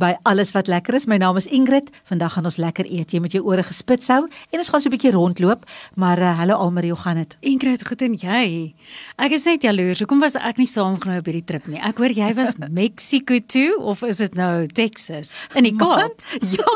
by 0.00 0.14
alles 0.26 0.52
wat 0.54 0.66
lekker 0.70 0.94
is. 0.98 1.06
My 1.06 1.16
naam 1.22 1.36
is 1.38 1.46
Ingrid. 1.46 1.90
Vandag 2.10 2.34
gaan 2.34 2.48
ons 2.48 2.58
lekker 2.58 2.86
eet. 2.90 3.14
Jy 3.14 3.20
met 3.22 3.34
jou 3.36 3.42
ore 3.46 3.62
gespits 3.62 4.08
hou 4.10 4.24
en 4.26 4.58
ons 4.58 4.70
gaan 4.70 4.80
so 4.80 4.88
'n 4.88 4.94
bietjie 4.96 5.12
rondloop. 5.14 5.64
Maar 5.94 6.18
uh, 6.18 6.38
hallo 6.38 6.54
Almarie, 6.54 6.90
hoe 6.90 7.00
gaan 7.00 7.16
dit? 7.16 7.36
Ingrid, 7.40 7.86
goed 7.86 8.02
en 8.02 8.14
jy? 8.14 8.74
Ek 9.16 9.32
is 9.32 9.44
net 9.44 9.62
jaloers. 9.62 9.98
Hoekom 9.98 10.20
was 10.20 10.34
ek 10.34 10.58
nie 10.58 10.66
saamgenooi 10.66 11.18
op 11.18 11.26
hierdie 11.26 11.44
trip 11.44 11.66
nie? 11.66 11.78
Ek 11.78 11.96
hoor 11.96 12.10
jy 12.10 12.34
was 12.34 12.56
Mexico 12.70 13.38
toe 13.46 13.78
of 13.78 14.02
is 14.02 14.18
dit 14.18 14.34
nou 14.34 14.66
Texas? 14.66 15.46
In 15.54 15.64
die 15.64 15.76
Kaap? 15.76 16.20
Ja, 16.40 16.74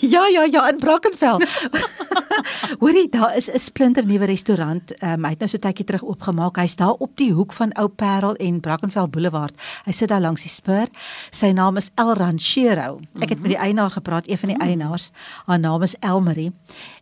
ja, 0.00 0.26
ja, 0.28 0.44
ja, 0.44 0.68
in 0.68 0.78
Brackenfell. 0.78 1.40
Hoorie, 2.82 3.08
daar 3.08 3.36
is 3.36 3.50
'n 3.50 3.58
splinter 3.58 4.06
nuwe 4.06 4.26
restaurant. 4.26 4.92
Um, 5.02 5.24
hy 5.24 5.30
het 5.30 5.38
nou 5.38 5.48
so 5.48 5.58
tydjie 5.58 5.84
terug 5.84 6.04
oopgemaak. 6.04 6.56
Hy's 6.56 6.76
daar 6.76 6.94
op 6.98 7.16
die 7.16 7.32
hoek 7.32 7.52
van 7.52 7.72
Ou 7.78 7.88
Parel 7.88 8.34
en 8.34 8.60
Brackenfell 8.60 9.08
Boulevard. 9.08 9.54
Hy 9.84 9.92
sit 9.92 10.08
daar 10.08 10.20
langs 10.20 10.42
die 10.42 10.50
spur. 10.50 10.86
Sy 11.30 11.52
naam 11.52 11.76
is 11.76 11.90
El 11.96 12.14
Ranchero. 12.58 12.98
Ek 13.22 13.32
het 13.34 13.40
met 13.40 13.54
die 13.54 13.60
eienaar 13.60 13.90
gepraat, 13.90 14.28
een 14.28 14.38
van 14.38 14.54
die 14.54 14.58
eienaars. 14.58 15.10
Haar 15.46 15.58
naam 15.58 15.82
is 15.82 15.96
Elmarie. 16.00 16.52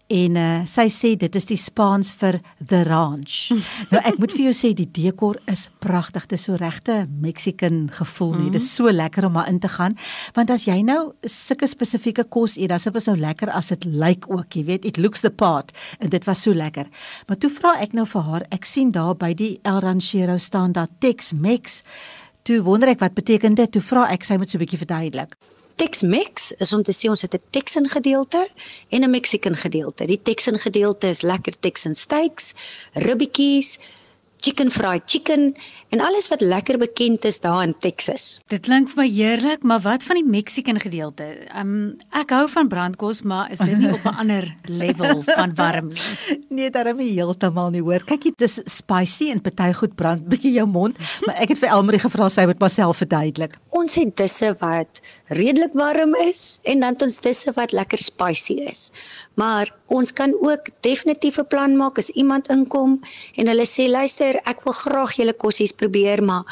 En 0.06 0.36
uh, 0.38 0.60
sy 0.70 0.84
sê 0.92 1.08
dit 1.18 1.34
is 1.34 1.48
die 1.48 1.56
Spaans 1.58 2.12
vir 2.20 2.36
the 2.60 2.84
ranch. 2.86 3.48
nou 3.90 4.02
ek 4.06 4.20
moet 4.22 4.34
vir 4.36 4.44
jou 4.44 4.52
sê 4.54 4.70
die 4.76 4.86
dekor 4.86 5.40
is 5.50 5.64
pragtig. 5.82 6.28
Dit 6.28 6.38
is 6.38 6.44
so 6.46 6.58
regte 6.60 7.06
Mexican 7.22 7.86
gevoel 7.90 8.36
nie. 8.36 8.50
Dit 8.54 8.62
is 8.62 8.70
so 8.70 8.92
lekker 8.92 9.26
om 9.26 9.38
daar 9.40 9.48
in 9.50 9.58
te 9.62 9.70
gaan. 9.72 9.96
Want 10.36 10.52
as 10.54 10.68
jy 10.68 10.78
nou 10.86 11.16
sulke 11.24 11.66
spesifieke 11.66 12.26
kos 12.28 12.54
eet, 12.54 12.70
dan 12.70 12.78
is 12.78 12.86
dit 12.86 13.02
so 13.02 13.16
lekker 13.18 13.50
as 13.50 13.72
dit 13.74 13.88
lyk 13.88 14.28
ook, 14.30 14.46
jy 14.54 14.66
weet, 14.68 14.86
it 14.86 15.00
looks 15.00 15.24
the 15.26 15.32
part 15.32 15.72
en 15.98 16.12
dit 16.12 16.28
was 16.28 16.44
so 16.44 16.54
lekker. 16.54 16.86
Maar 17.26 17.40
toe 17.42 17.50
vra 17.50 17.74
ek 17.82 17.96
nou 17.96 18.06
vir 18.06 18.28
haar, 18.28 18.46
ek 18.54 18.68
sien 18.68 18.94
daar 18.94 19.16
by 19.18 19.32
die 19.34 19.56
El 19.66 19.82
Ranchero 19.82 20.38
staan 20.38 20.76
daar 20.76 20.92
Tex-Mex. 21.02 21.82
Toe 22.46 22.60
wonder 22.62 22.92
ek 22.92 23.00
wat 23.02 23.14
beteken 23.16 23.56
dit? 23.58 23.70
Toe 23.74 23.80
vra 23.82 24.04
ek 24.14 24.22
sy 24.22 24.36
moet 24.38 24.46
so 24.50 24.54
'n 24.54 24.62
bietjie 24.62 24.78
verduidelik. 24.78 25.32
Tex-Mex 25.82 26.52
is 26.62 26.72
om 26.72 26.82
te 26.86 26.92
sê 26.94 27.10
ons 27.10 27.22
het 27.22 27.34
'n 27.34 27.42
Texan 27.50 27.88
gedeelte 27.88 28.46
en 28.88 29.02
'n 29.02 29.10
Mexican 29.10 29.56
gedeelte. 29.56 30.06
Die 30.06 30.22
Texan 30.22 30.58
gedeelte 30.58 31.08
is 31.08 31.22
lekker 31.22 31.58
Texan 31.60 31.94
steaks, 31.94 32.54
ribbetjies, 32.94 33.80
chicken 34.40 34.70
fried 34.70 35.02
chicken 35.06 35.54
en 35.88 36.00
alles 36.00 36.28
wat 36.28 36.40
lekker 36.40 36.78
bekend 36.78 37.24
is 37.24 37.40
daar 37.40 37.62
in 37.62 37.74
Texas. 37.78 38.40
Dit 38.50 38.66
klink 38.66 38.90
vir 38.92 39.02
my 39.02 39.08
heerlik, 39.08 39.62
maar 39.62 39.80
wat 39.84 40.02
van 40.02 40.18
die 40.20 40.26
Mexican 40.26 40.80
gedeelte? 40.82 41.28
Um 41.56 41.96
ek 42.10 42.34
hou 42.34 42.46
van 42.52 42.68
brandkos, 42.68 43.22
maar 43.22 43.50
is 43.54 43.62
dit 43.62 43.78
nie 43.78 43.92
op 43.92 44.04
'n 44.04 44.16
ander 44.24 44.48
level 44.82 45.22
van 45.26 45.54
warm 45.54 45.88
nie? 45.88 46.40
Nee, 46.48 46.70
daarom 46.70 46.96
nie 46.96 47.12
heeltemal 47.12 47.70
nie 47.70 47.82
hoor. 47.82 48.04
Kyk, 48.04 48.22
dit 48.22 48.40
is 48.40 48.60
spicy 48.64 49.30
en 49.30 49.40
party 49.40 49.72
goed 49.72 49.94
brand 49.94 50.28
bietjie 50.28 50.52
jou 50.52 50.66
mond, 50.66 50.98
maar 51.26 51.36
ek 51.42 51.54
het 51.54 51.58
vir 51.58 51.70
Elmarie 51.70 52.00
gevra 52.00 52.28
sy 52.28 52.46
moet 52.46 52.60
myself 52.60 52.96
verduidelik. 52.96 53.58
Ons 53.70 53.94
het 53.94 54.16
disse 54.16 54.54
wat 54.60 55.00
redelik 55.28 55.74
warm 55.74 56.14
is 56.14 56.60
en 56.64 56.80
dan 56.80 56.96
ons 57.02 57.20
disse 57.20 57.52
wat 57.56 57.72
lekker 57.72 57.98
spicy 57.98 58.60
is. 58.70 58.90
Maar 59.36 59.70
ons 59.92 60.12
kan 60.12 60.32
ook 60.40 60.70
definitief 60.80 61.38
'n 61.38 61.46
plan 61.46 61.76
maak 61.76 61.98
as 61.98 62.08
iemand 62.08 62.48
inkom 62.48 63.00
en 63.36 63.46
hulle 63.46 63.66
sê 63.66 63.88
luister, 63.88 64.25
ek 64.44 64.64
wil 64.64 64.72
graag 64.72 65.12
julle 65.18 65.34
kossies 65.38 65.72
probeer, 65.72 66.22
maar 66.22 66.44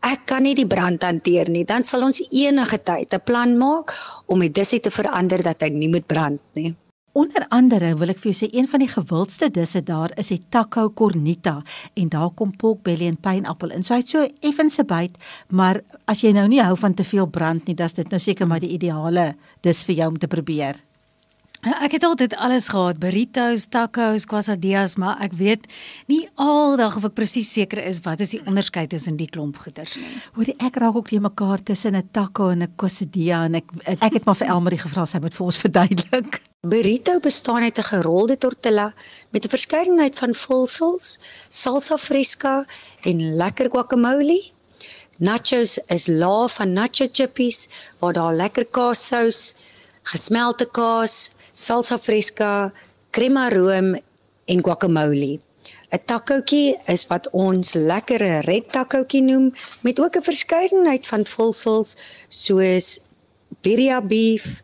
ek 0.00 0.26
kan 0.26 0.42
nie 0.42 0.54
die 0.56 0.66
brand 0.66 1.02
hanteer 1.04 1.50
nie. 1.52 1.64
Dan 1.64 1.84
sal 1.84 2.04
ons 2.06 2.22
enige 2.30 2.78
tyd 2.78 3.14
'n 3.14 3.20
plan 3.24 3.56
maak 3.58 3.92
om 4.26 4.40
die 4.40 4.52
dissie 4.52 4.80
te 4.80 4.90
verander 4.90 5.42
dat 5.42 5.62
hy 5.62 5.68
nie 5.68 5.88
moet 5.88 6.06
brand 6.06 6.40
nie. 6.54 6.74
Onder 7.12 7.44
andere 7.48 7.96
wil 7.98 8.12
ek 8.12 8.20
vir 8.22 8.30
jou 8.30 8.36
sê 8.38 8.48
een 8.54 8.68
van 8.70 8.78
die 8.78 8.88
gewildste 8.88 9.48
disse 9.50 9.82
daar 9.82 10.12
is 10.16 10.28
die 10.28 10.44
taco 10.48 10.90
cornita 10.90 11.62
en 11.94 12.08
daar 12.08 12.30
kom 12.30 12.52
pork 12.56 12.84
belly 12.86 13.08
en 13.10 13.16
pineappel 13.16 13.70
in. 13.70 13.82
So 13.82 13.94
hy't 13.94 14.08
so 14.08 14.28
effense 14.40 14.84
byt, 14.84 15.18
maar 15.48 15.82
as 16.06 16.22
jy 16.22 16.30
nou 16.32 16.46
nie 16.46 16.62
hou 16.62 16.76
van 16.76 16.94
te 16.94 17.04
veel 17.04 17.26
brand 17.26 17.66
nie, 17.66 17.74
dan 17.74 17.86
is 17.86 17.98
dit 17.98 18.10
nou 18.10 18.20
seker 18.20 18.46
maar 18.46 18.60
die 18.60 18.70
ideale 18.78 19.34
dis 19.60 19.82
vir 19.84 19.94
jou 19.94 20.08
om 20.08 20.18
te 20.18 20.30
probeer. 20.30 20.78
Nou, 21.60 21.74
Ek 21.84 21.92
het 21.92 22.04
altyd 22.08 22.34
alles 22.40 22.70
gehad, 22.72 22.96
burritos, 23.02 23.66
tacos, 23.68 24.24
quesadillas, 24.24 24.94
maar 24.96 25.18
ek 25.20 25.34
weet 25.36 25.66
nie 26.08 26.22
aldag 26.40 26.94
of 26.96 27.04
ek 27.10 27.16
presies 27.18 27.50
seker 27.52 27.82
is 27.84 27.98
wat 28.06 28.22
is 28.24 28.30
die 28.32 28.40
onderskeid 28.48 28.88
tussen 28.94 29.18
die 29.18 29.26
klomp 29.28 29.58
goeders 29.60 29.98
nie. 30.00 30.08
Hoorie, 30.38 30.54
ek 30.56 30.78
raak 30.80 30.96
ook 30.96 31.10
nie 31.12 31.20
mekaar 31.20 31.60
tussen 31.60 31.96
'n 31.96 32.08
taco 32.16 32.48
en 32.48 32.62
'n 32.62 32.72
quesadilla 32.80 33.44
en 33.44 33.56
ek 33.60 33.66
ek 34.00 34.12
het 34.16 34.24
maar 34.24 34.38
vir 34.40 34.48
Elmarie 34.48 34.78
gevra 34.80 35.04
sy 35.04 35.18
moet 35.20 35.34
vir 35.34 35.46
ons 35.46 35.58
verduidelik. 35.64 36.40
Burrito 36.62 37.20
bestaan 37.20 37.62
uit 37.62 37.78
'n 37.78 37.90
gerolde 37.92 38.36
tortilla 38.38 38.94
met 39.30 39.44
'n 39.44 39.48
verskeidenheid 39.48 40.16
van 40.18 40.32
vulsels, 40.32 41.20
salsa 41.48 41.96
fresca 41.98 42.64
en 43.04 43.36
lekker 43.36 43.68
guacamole. 43.68 44.40
Nachos 45.18 45.78
is 45.88 46.06
laag 46.08 46.54
van 46.54 46.72
nacho 46.72 47.06
chippies 47.12 47.68
waar 47.98 48.12
daar 48.12 48.34
lekker 48.34 48.64
kaassous, 48.64 49.56
gesmelte 50.02 50.64
kaas, 50.64 51.32
salsa 51.52 51.98
fresca, 51.98 52.72
crema 53.10 53.48
room 53.48 53.94
en 54.46 54.62
guacamole. 54.62 55.38
'n 55.90 56.02
Takoutjie 56.06 56.78
is 56.86 57.06
wat 57.10 57.26
ons 57.34 57.74
lekker 57.74 58.22
red 58.46 58.66
takoutjie 58.70 59.22
noem 59.22 59.50
met 59.86 60.00
ook 60.00 60.16
'n 60.16 60.28
verskeidenheid 60.30 61.06
van 61.06 61.24
vulsels 61.24 61.96
soos 62.28 63.00
birria 63.62 63.98
beef, 64.00 64.62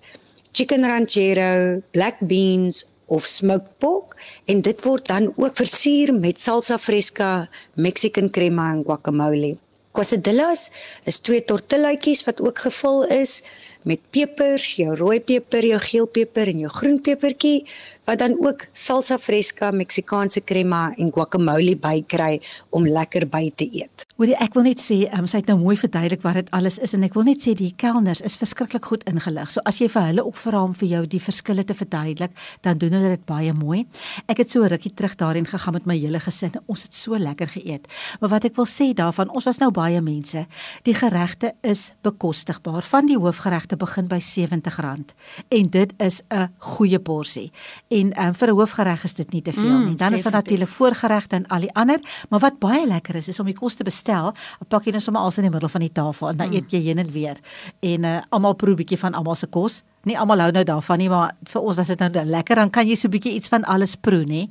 chicken 0.52 0.84
ranchero, 0.86 1.82
black 1.90 2.16
beans 2.20 2.86
of 3.06 3.26
smoked 3.26 3.78
pork 3.78 4.16
en 4.46 4.62
dit 4.62 4.82
word 4.84 5.06
dan 5.06 5.32
ook 5.36 5.56
versier 5.56 6.14
met 6.14 6.40
salsa 6.40 6.78
fresca, 6.78 7.48
Mexican 7.74 8.30
crema 8.30 8.72
en 8.72 8.84
guacamole. 8.84 9.56
Quesadillas 9.92 10.70
is 11.04 11.18
twee 11.24 11.44
tortillaatjies 11.44 12.24
wat 12.24 12.40
ook 12.40 12.58
gevul 12.58 13.06
is 13.06 13.42
met 13.86 14.02
pepers, 14.10 14.72
jou 14.80 14.94
rooi 14.98 15.20
peper, 15.22 15.64
jou 15.64 15.78
geel 15.82 16.08
peper 16.18 16.50
en 16.52 16.64
jou 16.66 16.72
groen 16.80 16.98
pepertjie 17.02 17.60
wat 18.06 18.18
dan 18.18 18.36
ook 18.38 18.66
salsa 18.72 19.18
fresca, 19.18 19.70
Meksikaanse 19.74 20.40
crema 20.46 20.92
en 20.96 21.10
guacamole 21.12 21.74
bykry 21.82 22.38
om 22.70 22.86
lekker 22.86 23.26
by 23.30 23.48
te 23.58 23.66
eet. 23.66 24.06
Hoorie, 24.16 24.36
ek 24.40 24.54
wil 24.56 24.68
net 24.68 24.80
sê, 24.80 25.02
um, 25.12 25.26
sy 25.28 25.40
het 25.42 25.50
nou 25.50 25.58
mooi 25.60 25.74
verduidelik 25.76 26.22
wat 26.24 26.38
dit 26.38 26.52
alles 26.56 26.78
is 26.82 26.94
en 26.96 27.02
ek 27.04 27.16
wil 27.18 27.26
net 27.26 27.42
sê 27.42 27.56
die 27.58 27.72
kelners 27.76 28.22
is 28.24 28.38
verskriklik 28.40 28.86
goed 28.88 29.02
ingelig. 29.10 29.50
So 29.52 29.64
as 29.66 29.80
jy 29.82 29.88
vir 29.92 30.06
hulle 30.12 30.24
ook 30.28 30.38
vra 30.38 30.62
om 30.68 30.76
vir 30.78 30.88
jou 30.92 31.02
die 31.16 31.20
verskille 31.22 31.66
te 31.66 31.74
verduidelik, 31.76 32.32
dan 32.64 32.78
doen 32.78 32.94
hulle 32.96 33.16
dit 33.16 33.26
baie 33.28 33.52
mooi. 33.56 33.82
Ek 34.30 34.40
het 34.44 34.54
so 34.54 34.64
rukkie 34.64 34.94
terug 34.94 35.18
daarin 35.18 35.48
gegaan 35.48 35.76
met 35.76 35.90
my 35.90 35.98
hele 35.98 36.22
gesin. 36.22 36.54
Ons 36.70 36.86
het 36.86 36.94
so 36.94 37.18
lekker 37.18 37.50
geëet. 37.56 37.90
Maar 38.22 38.36
wat 38.36 38.48
ek 38.48 38.56
wil 38.56 38.70
sê 38.70 38.92
daarvan, 38.96 39.32
ons 39.34 39.50
was 39.50 39.60
nou 39.60 39.72
baie 39.74 40.00
mense. 40.00 40.46
Die 40.86 40.94
geregte 40.96 41.52
is 41.66 41.90
bekostigbaar. 42.06 42.86
Van 42.86 43.10
die 43.10 43.18
hoofgeregte 43.18 43.75
begin 43.76 44.08
by 44.08 44.18
R70 44.20 45.14
en 45.48 45.70
dit 45.70 45.92
is 45.96 46.22
'n 46.28 46.48
goeie 46.58 46.98
porsie. 46.98 47.52
En 47.88 48.22
um, 48.22 48.34
vir 48.34 48.48
'n 48.48 48.56
hoofgereg 48.56 49.04
is 49.04 49.14
dit 49.14 49.32
nie 49.32 49.42
te 49.42 49.52
veel 49.52 49.64
Mm, 49.78 49.86
nie. 49.86 49.94
Dan 49.96 50.12
is 50.12 50.22
daar 50.22 50.32
natuurlik 50.32 50.68
voorgeregte 50.68 51.36
en 51.36 51.46
al 51.46 51.60
die 51.60 51.74
ander, 51.74 52.00
maar 52.28 52.40
wat 52.40 52.58
baie 52.58 52.86
lekker 52.86 53.14
is 53.14 53.28
is 53.28 53.40
om 53.40 53.46
die 53.46 53.54
kos 53.54 53.74
te 53.74 53.84
bestel. 53.84 54.32
Dan 54.58 54.68
pak 54.68 54.84
jy 54.84 54.92
net 54.92 55.02
sommer 55.02 55.22
alles 55.22 55.36
in 55.36 55.42
die 55.42 55.50
middel 55.50 55.68
van 55.68 55.80
die 55.80 55.92
tafel 55.92 56.28
en 56.28 56.36
dan 56.36 56.52
eet 56.52 56.70
jy 56.70 56.80
heen 56.80 56.98
en 56.98 57.10
weer. 57.10 57.36
En 57.80 58.04
uh, 58.04 58.18
almal 58.28 58.54
proe 58.54 58.72
'n 58.72 58.76
bietjie 58.76 58.98
van 58.98 59.14
almal 59.14 59.34
se 59.34 59.46
kos. 59.46 59.82
Nie 60.06 60.14
almal 60.18 60.44
hou 60.44 60.52
nou 60.54 60.62
daarvan 60.66 61.00
nie, 61.02 61.08
maar 61.10 61.32
vir 61.50 61.64
ons 61.66 61.78
was 61.80 61.88
dit 61.90 62.02
nou 62.04 62.24
lekker. 62.30 62.60
Dan 62.60 62.70
kan 62.70 62.86
jy 62.86 62.94
so 62.94 63.08
'n 63.08 63.10
bietjie 63.10 63.34
iets 63.34 63.48
van 63.48 63.64
alles 63.64 63.96
proe, 63.96 64.24
nê. 64.24 64.46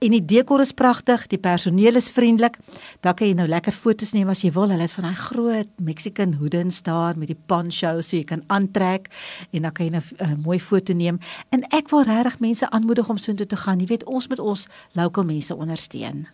En 0.00 0.10
die 0.10 0.24
dekor 0.24 0.60
is 0.60 0.72
pragtig, 0.72 1.26
die 1.28 1.38
personeel 1.38 1.96
is 1.96 2.10
vriendelik. 2.10 2.56
Dan 3.00 3.14
kan 3.14 3.28
jy 3.28 3.34
nou 3.34 3.46
lekker 3.46 3.72
foto's 3.72 4.12
neem 4.12 4.28
as 4.28 4.40
jy 4.42 4.52
wil. 4.52 4.68
Hulle 4.68 4.80
het 4.80 4.90
van 4.90 5.04
daai 5.04 5.14
groot 5.14 5.68
Mexican 5.76 6.32
hoodens 6.32 6.82
daar 6.82 7.18
met 7.18 7.28
die 7.28 7.38
poncho 7.46 8.00
so 8.00 8.16
jy 8.16 8.24
kan 8.24 8.42
aantrek 8.46 9.08
en 9.52 9.62
dan 9.62 9.72
kan 9.72 9.86
jy 9.86 9.92
'n 9.92 10.02
uh, 10.20 10.34
mooi 10.44 10.58
foto 10.58 10.92
neem. 10.94 11.18
En 11.50 11.62
ek 11.70 11.90
wil 11.90 12.02
regtig 12.02 12.40
mense 12.40 12.70
aanmoedig 12.70 13.08
om 13.08 13.18
soontoe 13.18 13.46
te 13.46 13.56
gaan. 13.56 13.80
Jy 13.80 13.86
weet, 13.86 14.04
ons 14.04 14.28
moet 14.28 14.38
ons 14.38 14.68
local 14.92 15.24
mense 15.24 15.56
ondersteun. 15.56 16.26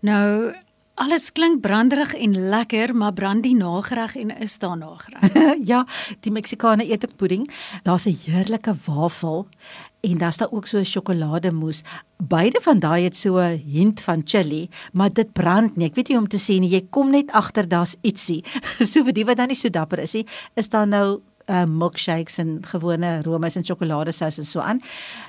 Nou 0.00 0.54
Alles 0.96 1.26
klink 1.36 1.60
branderig 1.60 2.14
en 2.16 2.32
lekker, 2.48 2.94
maar 2.96 3.12
brand 3.12 3.42
die 3.44 3.56
nagereg 3.56 4.14
en 4.16 4.30
is 4.40 4.54
daar 4.58 4.78
nagereg? 4.80 5.34
ja, 5.70 5.82
die 6.24 6.32
Meksikane 6.32 6.86
eet 6.88 7.04
ook 7.04 7.18
pudding. 7.20 7.44
Daar's 7.84 8.06
'n 8.08 8.16
heerlike 8.16 8.72
wafel 8.86 9.46
en 10.00 10.18
daar's 10.18 10.36
daar 10.36 10.50
ook 10.50 10.66
so 10.66 10.78
'n 10.78 10.84
sjokolademousse. 10.84 11.84
Beide 12.16 12.60
van 12.62 12.78
daai 12.78 13.04
het 13.04 13.16
so 13.16 13.36
'n 13.36 13.60
hint 13.66 14.00
van 14.00 14.22
chili, 14.24 14.68
maar 14.92 15.12
dit 15.12 15.32
brand 15.32 15.76
nie. 15.76 15.86
Ek 15.86 15.94
weet 15.94 16.08
nie 16.08 16.18
om 16.18 16.28
te 16.28 16.38
sê 16.38 16.58
nie, 16.58 16.70
jy 16.70 16.86
kom 16.90 17.10
net 17.10 17.30
agter 17.30 17.68
daar's 17.68 17.96
ietsie. 18.00 18.44
so 18.90 19.04
vir 19.04 19.12
die 19.12 19.24
wat 19.24 19.36
dan 19.36 19.48
nie 19.48 19.56
so 19.56 19.68
dapper 19.68 19.98
is 19.98 20.12
nie, 20.12 20.26
is 20.54 20.68
daar 20.68 20.88
nou 20.88 21.20
uh, 21.50 21.64
milkshakes 21.64 22.38
en 22.38 22.58
gewone 22.66 23.22
roomys 23.22 23.56
en 23.56 23.64
sjokoladesous 23.64 24.38
en 24.38 24.48
so 24.48 24.60
aan. 24.60 24.80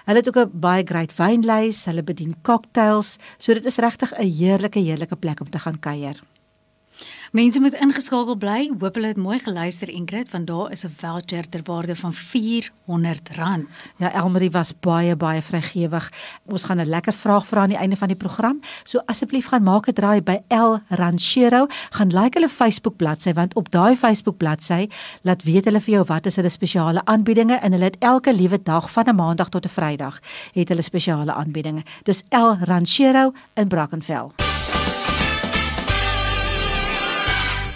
Hulle 0.06 0.24
het 0.24 0.28
ook 0.28 0.40
'n 0.46 0.60
baie 0.60 0.86
great 0.86 1.16
wynlys, 1.18 1.86
hulle 1.86 2.04
bedien 2.04 2.36
cocktails, 2.42 3.18
so 3.38 3.54
dit 3.54 3.66
is 3.66 3.78
regtig 3.78 4.14
'n 4.14 4.32
heerlike 4.40 4.80
heerlike 4.80 5.16
plek 5.16 5.40
om 5.40 5.50
te 5.50 5.60
gaan 5.60 5.80
kuier. 5.80 6.22
Mense 7.32 7.60
moet 7.60 7.74
ingeskakel 7.74 8.38
bly. 8.40 8.70
Hoop 8.80 8.96
hulle 8.96 9.08
het 9.12 9.18
mooi 9.20 9.40
geluister 9.44 9.90
Ingrid 9.90 10.32
want 10.32 10.48
daar 10.48 10.72
is 10.72 10.86
'n 10.86 10.94
voucher 10.98 11.50
ter 11.50 11.62
waarde 11.64 11.96
van 11.96 12.14
R400. 12.14 13.92
Ja, 13.98 14.14
Elmarie 14.14 14.52
was 14.52 14.80
baie 14.80 15.16
baie 15.16 15.42
vrygewig. 15.42 16.12
Ons 16.46 16.64
gaan 16.64 16.80
'n 16.80 16.90
lekker 16.90 17.14
vraag 17.14 17.46
vra 17.46 17.62
aan 17.62 17.70
die 17.70 17.78
einde 17.78 17.98
van 17.98 18.08
die 18.08 18.18
program. 18.18 18.60
So 18.84 19.02
asseblief 19.06 19.48
gaan 19.48 19.64
maak 19.64 19.88
'n 19.88 19.94
draai 19.94 20.22
by 20.22 20.40
El 20.48 20.80
Ranchero, 20.90 21.66
gaan 21.90 22.08
like 22.08 22.40
hulle 22.40 22.50
Facebook 22.50 22.96
bladsy 22.96 23.34
want 23.34 23.56
op 23.56 23.72
daai 23.72 23.96
Facebook 23.96 24.38
bladsy 24.38 24.88
laat 25.22 25.44
weet 25.44 25.66
hulle 25.66 25.82
vir 25.82 25.94
jou 25.94 26.06
wat 26.06 26.26
is 26.26 26.36
hulle 26.36 26.50
spesiale 26.50 27.06
aanbiedinge 27.06 27.56
en 27.56 27.72
hulle 27.72 27.84
het 27.84 27.98
elke 28.00 28.34
liewe 28.34 28.62
dag 28.64 28.92
van 28.92 29.06
'n 29.08 29.16
maandag 29.16 29.50
tot 29.50 29.66
'n 29.66 29.70
Vrydag 29.70 30.20
het 30.54 30.70
hulle 30.70 30.82
spesiale 30.82 31.34
aanbiedinge. 31.34 31.84
Dis 32.04 32.24
El 32.30 32.58
Ranchero 32.62 33.32
in 33.54 33.68
Brackenfell. 33.68 34.57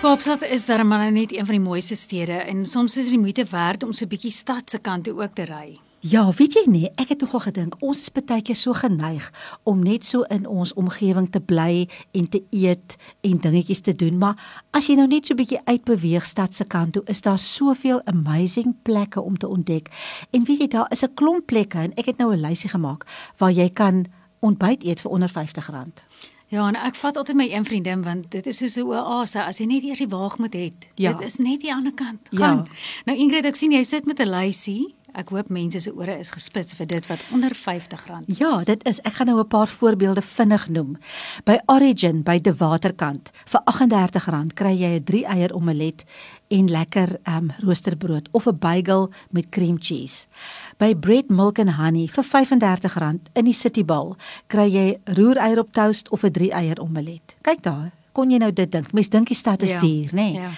Kaapstad 0.02 0.42
is 0.42 0.66
daar 0.66 0.86
maar 0.86 1.12
net 1.12 1.32
een 1.32 1.46
van 1.46 1.56
die 1.56 1.64
mooiste 1.64 1.96
stede 1.96 2.32
en 2.34 2.66
soms 2.66 2.98
is 2.98 3.04
dit 3.04 3.12
die 3.14 3.20
moeite 3.20 3.46
werd 3.50 3.84
om 3.84 3.92
so 3.94 4.06
'n 4.06 4.08
bietjie 4.08 4.32
stad 4.32 4.70
se 4.70 4.80
kant 4.80 5.04
toe 5.04 5.22
ook 5.22 5.34
te 5.34 5.44
ry. 5.44 5.80
Ja, 6.00 6.32
weet 6.38 6.54
jy 6.54 6.64
nie, 6.66 6.90
ek 6.96 7.10
het 7.10 7.22
nogal 7.22 7.40
gedink 7.40 7.76
ons 7.80 8.02
is 8.02 8.10
baie 8.10 8.42
keer 8.42 8.56
so 8.56 8.74
geneig 8.74 9.32
om 9.64 9.84
net 9.84 10.06
so 10.06 10.22
in 10.22 10.48
ons 10.48 10.74
omgewing 10.74 11.32
te 11.32 11.40
bly 11.40 11.88
en 12.12 12.30
te 12.30 12.44
eet 12.50 12.96
en 13.22 13.38
dingetjies 13.38 13.82
te 13.82 13.96
doen, 13.96 14.18
maar 14.18 14.66
as 14.72 14.88
jy 14.88 14.96
nou 14.96 15.08
net 15.08 15.26
so 15.26 15.34
'n 15.34 15.38
bietjie 15.38 15.62
uitbeweeg 15.66 16.26
stad 16.26 16.56
se 16.56 16.66
kant 16.66 16.94
toe, 16.94 17.04
is 17.06 17.22
daar 17.22 17.40
soveel 17.40 18.02
amazing 18.06 18.76
plekke 18.82 19.22
om 19.22 19.38
te 19.38 19.48
ontdek. 19.48 19.90
En 20.32 20.44
weet 20.44 20.60
jy, 20.60 20.68
daar 20.68 20.92
is 20.92 21.04
'n 21.04 21.14
klomp 21.14 21.46
plekke 21.46 21.78
en 21.78 21.94
ek 21.94 22.06
het 22.06 22.18
nou 22.18 22.34
'n 22.34 22.42
lysie 22.42 22.70
gemaak 22.70 23.06
waar 23.38 23.52
jy 23.52 23.70
kan 23.70 24.06
ontbyt 24.40 24.84
eet 24.84 25.02
vir 25.02 25.12
onder 25.12 25.30
R50. 25.30 25.70
Ja, 26.52 26.66
en 26.68 26.76
ek 26.76 26.98
vat 27.00 27.16
altyd 27.16 27.38
my 27.40 27.46
een 27.48 27.66
vriendin 27.66 28.02
want 28.04 28.26
dit 28.34 28.48
is 28.48 28.58
soos 28.60 28.76
'n 28.76 28.84
oase 28.84 29.44
as 29.44 29.60
jy 29.60 29.66
net 29.66 29.84
eers 29.84 30.04
die 30.04 30.08
waagmoed 30.08 30.54
het. 30.54 30.88
Ja. 30.96 31.14
Dit 31.14 31.28
is 31.28 31.38
net 31.38 31.62
die 31.62 31.74
ander 31.74 31.94
kant. 31.94 32.28
Ja. 32.30 32.38
Gaan. 32.40 32.68
Nou 33.06 33.18
Ingrid, 33.18 33.46
ek 33.46 33.56
sien 33.56 33.72
jy 33.72 33.84
sit 33.84 34.06
met 34.06 34.20
'n 34.20 34.28
lysie. 34.30 34.96
Ek 35.14 35.30
hoop 35.30 35.50
mense 35.50 35.80
se 35.80 35.92
ore 35.96 36.18
is 36.20 36.32
gespits 36.32 36.74
vir 36.74 36.88
dit 36.88 37.08
wat 37.08 37.20
onder 37.32 37.52
R50 37.52 38.04
is. 38.28 38.38
Ja, 38.38 38.64
dit 38.64 38.84
is. 38.88 39.00
Ek 39.00 39.14
gaan 39.14 39.28
nou 39.28 39.40
'n 39.40 39.48
paar 39.48 39.68
voorbeelde 39.68 40.22
vinnig 40.22 40.68
noem. 40.70 40.98
By 41.44 41.60
Origin 41.66 42.22
by 42.24 42.40
De 42.40 42.56
Waterkant 42.56 43.32
vir 43.46 43.62
R38 43.66 44.54
kry 44.54 44.76
jy 44.76 45.00
'n 45.00 45.04
3 45.04 45.26
eier 45.26 45.54
omelet 45.54 46.04
en 46.52 46.70
lekker 46.70 47.20
um 47.28 47.52
roosterbrood 47.64 48.28
of 48.32 48.48
'n 48.48 48.58
bagel 48.60 49.10
met 49.30 49.50
cream 49.50 49.78
cheese. 49.80 50.28
By 50.78 50.96
Bread 50.96 51.30
Milk 51.30 51.60
and 51.60 51.70
Honey 51.70 52.08
vir 52.08 52.24
R35 52.24 53.20
in 53.34 53.46
die 53.46 53.54
City 53.54 53.86
Ball 53.86 54.16
kry 54.48 54.68
jy 54.70 54.98
roereier 55.04 55.60
op 55.60 55.72
toast 55.72 56.10
of 56.10 56.24
'n 56.24 56.32
3 56.32 56.52
eier 56.52 56.80
omelet. 56.82 57.36
Kyk 57.42 57.62
daar, 57.64 57.92
kon 58.12 58.32
jy 58.32 58.38
nou 58.38 58.52
dit 58.52 58.72
dink? 58.72 58.92
Mens 58.94 59.10
dink 59.10 59.28
die 59.28 59.36
stad 59.38 59.62
is 59.62 59.72
Ja, 59.72 59.80
duur, 59.80 60.10
nê? 60.12 60.32
Nee? 60.32 60.34
ja. 60.34 60.50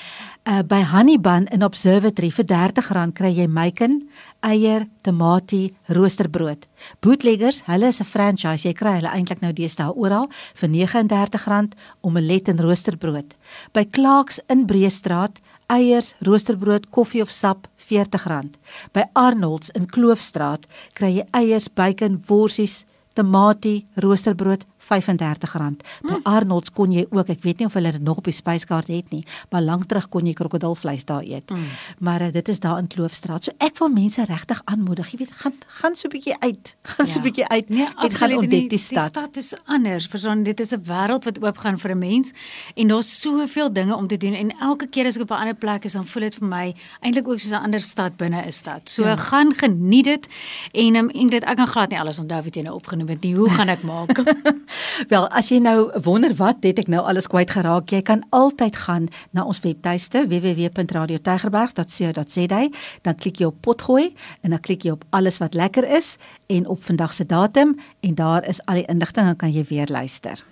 Uh 0.44 0.60
by 0.68 0.81
Honey 0.84 1.16
Bun 1.19 1.45
in 1.56 1.63
Observatory 1.63 2.28
vir 2.36 2.45
R30 2.45 3.13
kry 3.16 3.30
jy 3.31 3.48
bacon, 3.48 4.10
eier, 4.44 4.90
tamatie, 5.01 5.74
roosterbrood. 5.88 6.68
Bootleggers, 7.00 7.62
hulle 7.66 7.88
is 7.88 8.01
'n 8.01 8.06
franchise. 8.06 8.68
Jy 8.68 8.74
kry 8.74 8.95
hulle 9.00 9.07
eintlik 9.07 9.40
nou 9.40 9.54
deesdae 9.54 9.95
oral 9.95 10.28
vir 10.56 10.69
R39 10.69 11.72
omelet 12.01 12.50
en 12.50 12.60
roosterbrood. 12.60 13.36
By 13.72 13.86
Clarks 13.86 14.42
in 14.50 14.66
Breestraat, 14.66 15.40
eiers, 15.71 16.13
roosterbrood, 16.25 16.89
koffie 16.92 17.21
of 17.21 17.31
sap 17.31 17.68
R40. 17.89 18.56
By 18.94 19.06
Arnold's 19.15 19.69
in 19.75 19.88
Kloofstraat 19.88 20.65
kry 20.95 21.12
jy 21.18 21.25
eiers, 21.36 21.69
bacon, 21.69 22.21
worsies, 22.30 22.86
tamatie, 23.15 23.86
roosterbrood 23.95 24.65
R35. 24.83 25.81
By 26.03 26.18
Arnold's 26.24 26.71
kon 26.71 26.91
jy 26.91 27.06
ook, 27.09 27.30
ek 27.30 27.41
weet 27.44 27.59
nie 27.59 27.65
of 27.68 27.74
hulle 27.74 27.91
dit 27.91 28.01
nog 28.01 28.18
op 28.18 28.24
die 28.24 28.33
spyskaart 28.33 28.88
het 28.88 29.09
nie, 29.12 29.25
maar 29.51 29.62
lank 29.62 29.85
terug 29.85 30.09
kon 30.09 30.25
jy 30.25 30.33
krokodilvleis 30.33 31.06
daar 31.06 31.24
eet. 31.24 31.50
Mm. 31.50 31.63
Maar 32.00 32.21
uh, 32.21 32.31
dit 32.31 32.47
is 32.50 32.59
daar 32.59 32.77
in 32.77 32.88
Kloofstraat. 32.88 33.44
So 33.44 33.51
ek 33.57 33.77
wil 33.80 33.89
mense 33.89 34.24
regtig 34.25 34.62
aanmoedig, 34.65 35.12
jy 35.12 35.18
weet, 35.18 35.31
gaan 35.31 35.53
gaan 35.68 35.95
so 35.95 36.07
'n 36.07 36.12
bietjie 36.12 36.35
uit. 36.39 36.75
Gaan 36.94 37.07
so 37.07 37.19
'n 37.19 37.24
bietjie 37.24 37.47
uit 37.47 37.69
Nee, 37.69 37.85
en 37.85 37.94
gaan 37.94 38.06
absoluut. 38.09 38.38
ontdek 38.38 38.59
die 38.59 38.68
Die 38.69 38.77
stad. 38.77 39.09
stad 39.09 39.38
is 39.38 39.53
anders. 39.65 40.06
Verstaan, 40.07 40.44
dit 40.44 40.59
is 40.59 40.71
'n 40.74 40.81
wêreld 40.83 41.24
wat 41.24 41.39
oopgaan 41.44 41.80
vir 41.80 41.91
'n 41.91 41.97
mens 42.00 42.31
en 42.75 42.88
daar's 42.88 43.19
soveel 43.21 43.74
dinge 43.74 43.95
om 43.95 44.07
te 44.07 44.18
doen 44.18 44.33
en 44.33 44.51
elke 44.59 44.88
keer 44.88 45.06
as 45.06 45.15
ek 45.15 45.21
op 45.21 45.31
'n 45.31 45.33
ander 45.39 45.56
plek 45.56 45.85
is, 45.85 45.94
dan 45.94 46.06
voel 46.06 46.21
dit 46.24 46.35
vir 46.35 46.47
my 46.47 46.75
eintlik 47.01 47.27
ook 47.27 47.39
soos 47.39 47.51
'n 47.51 47.63
ander 47.63 47.80
stad 47.81 48.18
binne 48.18 48.41
'n 48.45 48.51
stad. 48.51 48.89
So 48.89 49.03
ja. 49.03 49.15
gaan 49.15 49.53
geniet 49.56 50.03
dit 50.06 50.27
en 50.74 50.95
um, 50.95 51.09
Ingrid, 51.09 51.44
ek 51.44 51.56
kan 51.57 51.68
glad 51.68 51.89
nie 51.89 52.00
alles 52.00 52.19
onthou 52.19 52.41
wat 52.44 52.56
jy 52.56 52.62
nou 52.62 52.75
opgenoem 52.75 53.07
het 53.07 53.21
nie. 53.24 53.35
Hoe 53.35 53.50
gaan 53.50 53.69
ek 53.69 53.83
maak? 53.83 54.18
Wel, 55.09 55.29
as 55.29 55.49
jy 55.51 55.59
nou 55.63 55.91
wonder 56.05 56.35
wat 56.39 56.55
het 56.63 56.79
ek 56.79 56.87
nou 56.91 57.03
alles 57.03 57.27
kwyt 57.31 57.51
geraak, 57.55 57.91
jy 57.91 58.01
kan 58.05 58.23
altyd 58.35 58.75
gaan 58.85 59.05
na 59.31 59.41
ons 59.47 59.61
webtuiste 59.65 60.19
www.radiotygerberg.co.za, 60.31 62.61
dan 63.01 63.15
klik 63.15 63.37
jy 63.41 63.47
op 63.49 63.61
potgooi 63.65 64.05
en 64.41 64.49
dan 64.55 64.63
klik 64.63 64.81
jy 64.85 64.91
op 64.95 65.03
alles 65.11 65.37
wat 65.43 65.53
lekker 65.57 65.85
is 65.97 66.17
en 66.47 66.67
op 66.67 66.83
vandag 66.83 67.13
se 67.13 67.25
datum 67.25 67.79
en 68.01 68.15
daar 68.15 68.47
is 68.47 68.65
al 68.65 68.73
die 68.81 68.89
inligting 68.89 69.27
en 69.27 69.37
kan 69.37 69.53
jy 69.53 69.65
weer 69.69 69.87
luister. 69.89 70.43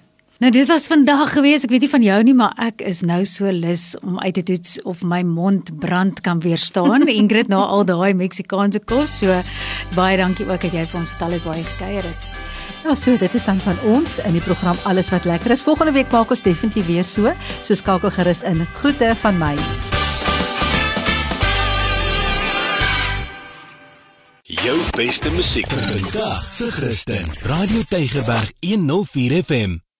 Nou 0.41 0.49
dit 0.49 0.65
was 0.65 0.87
vandag 0.89 1.35
gewees. 1.35 1.67
Ek 1.67 1.69
weet 1.69 1.83
nie 1.85 1.91
van 1.91 2.01
jou 2.01 2.15
nie, 2.25 2.33
maar 2.33 2.55
ek 2.57 2.81
is 2.89 3.03
nou 3.05 3.19
so 3.29 3.45
lus 3.53 3.91
om 4.01 4.17
uit 4.23 4.33
te 4.39 4.43
toets 4.49 4.79
of 4.89 5.03
my 5.05 5.21
mond 5.21 5.69
brand 5.83 6.23
kan 6.25 6.41
weerstaan. 6.41 7.05
Ingrid 7.21 7.53
na 7.53 7.61
al 7.61 7.85
daai 7.85 8.17
Meksikaanse 8.17 8.81
kos. 8.81 9.19
So 9.21 9.37
baie 9.93 10.17
dankie 10.17 10.49
ook 10.49 10.65
dat 10.65 10.73
jy 10.73 10.89
vir 10.89 11.03
ons 11.03 11.13
vertel 11.13 11.37
het 11.37 11.45
waar 11.45 11.61
jy 11.61 11.67
gekuier 11.69 12.09
het. 12.09 12.50
Ja, 12.83 12.95
so 12.95 13.17
dit 13.17 13.33
is 13.33 13.45
dan 13.45 13.59
van 13.59 13.77
ons 13.85 14.17
in 14.25 14.33
die 14.33 14.41
program 14.41 14.77
Alles 14.83 15.09
wat 15.13 15.25
lekker 15.29 15.51
is. 15.51 15.61
Volgende 15.63 15.91
week 15.91 16.11
maak 16.11 16.29
ons 16.33 16.41
definitief 16.41 16.85
weer 16.85 17.05
so. 17.05 17.33
So 17.61 17.77
skakel 17.77 18.09
gerus 18.09 18.41
in. 18.41 18.65
Groete 18.81 19.13
van 19.21 19.37
my. 19.37 19.53
Jou 24.61 24.79
beste 24.97 25.31
musiek 25.31 25.69
vir 25.69 25.85
vandag 25.93 26.49
se 26.53 26.71
Christen. 26.71 27.29
Radio 27.45 27.85
Tygerberg 27.87 28.51
104 28.59 29.43
FM. 29.43 29.90